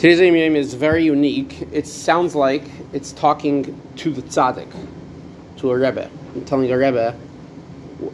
[0.00, 1.68] Today's Yom is very unique.
[1.72, 2.62] It sounds like
[2.94, 4.66] it's talking to the tzaddik,
[5.58, 7.14] to a rebbe, I'm telling a rebbe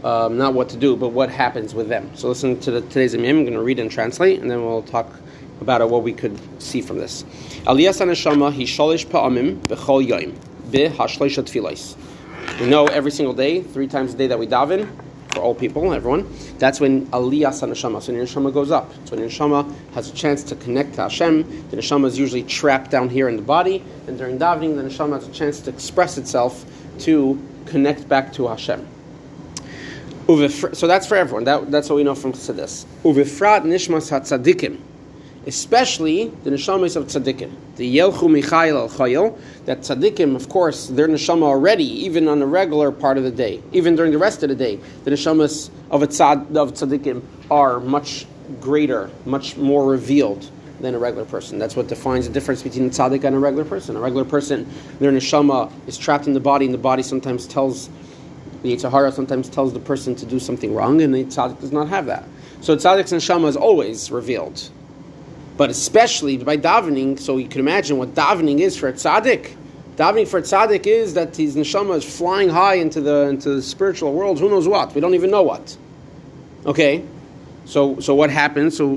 [0.03, 2.11] um, not what to do, but what happens with them.
[2.17, 3.25] So listen to the, today's Yom.
[3.25, 5.09] I'm going to read and translate, and then we'll talk
[5.61, 7.25] about what we could see from this.
[7.65, 9.07] Hi shalish.
[12.61, 15.06] We know every single day, three times a day that we daven
[15.37, 16.27] for all people, everyone.
[16.59, 18.01] That's when aliyas neshama.
[18.01, 18.91] So your neshama goes up.
[19.05, 22.91] So when neshama has a chance to connect to Hashem, the neshama is usually trapped
[22.91, 26.17] down here in the body, and during davening, the neshama has a chance to express
[26.17, 26.65] itself
[27.01, 28.87] to connect back to Hashem.
[30.27, 31.45] So that's for everyone.
[31.45, 32.87] That, that's what we know from this.
[33.05, 34.81] Uvifrat nishmas hatzadikim
[35.47, 37.53] especially the neshamas of tzaddikim.
[37.77, 42.91] The Yelchu Michael al that tzaddikim, of course, their neshama already, even on the regular
[42.91, 46.09] part of the day, even during the rest of the day, the neshamas of, a
[46.09, 48.27] tzad, of tzaddikim are much
[48.61, 51.59] greater, much more revealed than a regular person.
[51.59, 53.97] That's what defines the difference between a tzaddik and a regular person.
[53.97, 54.69] A regular person,
[54.99, 57.89] their neshama is trapped in the body, and the body sometimes tells
[58.63, 61.73] the yetzer hara sometimes tells the person to do something wrong, and the tzaddik does
[61.73, 62.25] not have that.
[62.63, 64.71] So tzaddik's neshama is always revealed.
[65.57, 69.57] But especially by davening, so you can imagine what davening is for a tzaddik.
[69.97, 73.63] Davening for a tzaddik is that his neshama is flying high into the into the
[73.63, 74.39] spiritual world.
[74.39, 74.95] Who knows what?
[74.95, 75.77] We don't even know what.
[76.67, 77.05] Okay,
[77.65, 78.77] so so what happens?
[78.77, 78.97] So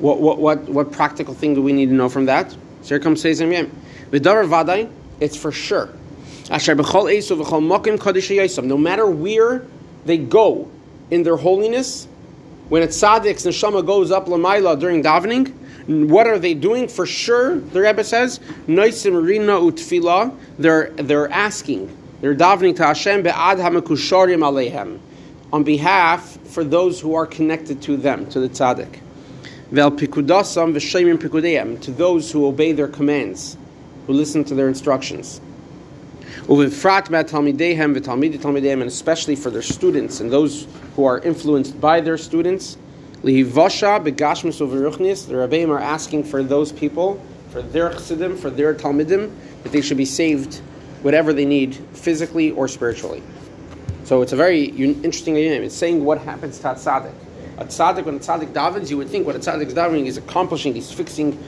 [0.00, 2.56] what what what what practical thing do we need to know from that?
[2.82, 3.70] Sezim Yem.
[4.10, 5.88] V'davar vaday, it's for sure.
[6.50, 9.64] Asher b'chol esu v'chol mokim kadosh No matter where
[10.04, 10.70] they go
[11.10, 12.08] in their holiness,
[12.68, 15.54] when a tzaddik's neshama goes up lamaila during davening,
[16.08, 17.58] what are they doing for sure?
[17.58, 21.88] The Rebbe says, "Noisim rina utfila." They're they're asking,
[22.20, 24.98] they're davening to Hashem be'ad hamakusharim alehem,
[25.52, 28.98] on behalf for those who are connected to them, to the tzaddik.
[29.70, 33.56] Vel pikudasam v'shemim pikudeim, to those who obey their commands,
[34.06, 35.40] who listen to their instructions.
[36.48, 36.62] And
[38.88, 42.78] especially for their students and those who are influenced by their students.
[43.22, 45.28] Lihivasha begashmus uveruchnis.
[45.28, 49.30] The Rebbeim are asking for those people, for their chassidim, for their talmidim,
[49.62, 50.62] that they should be saved,
[51.02, 53.22] whatever they need, physically or spiritually.
[54.04, 55.62] So it's a very interesting name.
[55.62, 57.12] It's saying what happens to a tzaddik.
[57.58, 60.16] A tzaddik, when a tzaddik davens, you would think what a tzaddik is davening is
[60.16, 61.38] accomplishing, he's fixing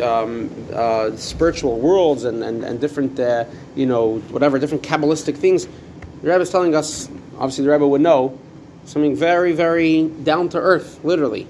[0.00, 5.66] um, uh, spiritual worlds and, and, and different, uh, you know, whatever, different Kabbalistic things.
[5.66, 8.38] The Rebbe is telling us, obviously the Rebbe would know,
[8.84, 11.44] something very, very down to earth, literally.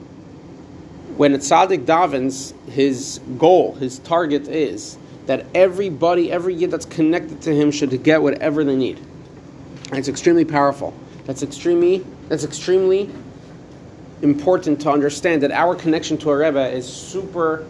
[1.17, 7.43] When a tzaddik davens, his goal, his target is that everybody, every yid that's connected
[7.43, 8.99] to him should get whatever they need.
[9.91, 10.95] And it's extremely powerful.
[11.25, 13.11] That's extremely, that's extremely
[14.23, 17.67] important to understand that our connection to a Rebbe is super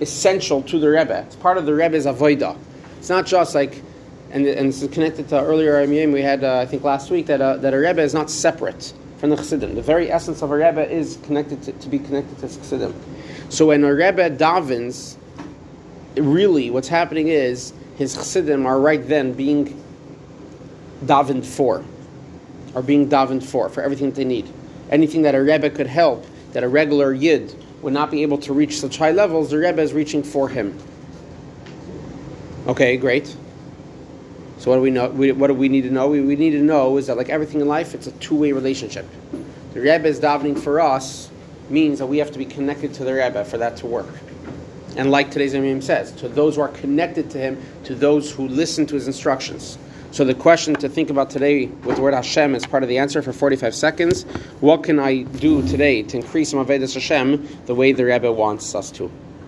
[0.00, 1.24] essential to the Rebbe.
[1.26, 2.56] It's part of the Rebbe's avodah.
[2.98, 3.82] It's not just like,
[4.30, 7.26] and, and this is connected to earlier Amiyim we had, uh, I think last week,
[7.26, 9.74] that, uh, that a Rebbe is not separate from the Chassidim.
[9.74, 12.94] The very essence of a Rebbe is connected to, to be connected to Chassidim.
[13.48, 15.16] So when a Rebbe davens,
[16.16, 19.82] really what's happening is his Chassidim are right then being
[21.04, 21.84] davened for,
[22.74, 24.50] are being davened for, for everything they need.
[24.90, 28.52] Anything that a Rebbe could help, that a regular Yid would not be able to
[28.52, 30.78] reach such high levels, the Rebbe is reaching for him.
[32.66, 33.26] Okay, great.
[34.58, 35.08] So what do we know?
[35.08, 36.08] We, what do we need to know?
[36.08, 39.06] We, we need to know is that like everything in life, it's a two-way relationship.
[39.72, 41.30] The Rebbe is davening for us
[41.70, 44.08] means that we have to be connected to the Rebbe for that to work.
[44.96, 48.48] And like today's Imam says, to those who are connected to him, to those who
[48.48, 49.78] listen to his instructions.
[50.12, 52.98] So the question to think about today with the word Hashem is part of the
[52.98, 54.24] answer for 45 seconds.
[54.60, 58.74] What can I do today to increase my Vedas Hashem the way the Rebbe wants
[58.74, 59.10] us to?